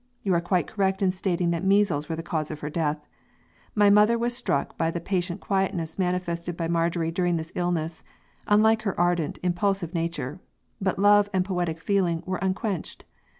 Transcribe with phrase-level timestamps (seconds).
[0.23, 3.05] You are quite correct in stating that measles were the cause of her death.
[3.75, 8.03] My mother was struck by the patient quietness manifested by Marjorie during this illness,
[8.47, 10.39] unlike her ardent, impulsive nature;
[10.81, 13.05] but love and poetic feeling were unquenched.